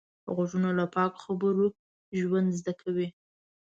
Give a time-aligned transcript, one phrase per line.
[0.35, 1.65] غوږونه له پاکو خبرو
[2.21, 3.07] ژوند زده کوي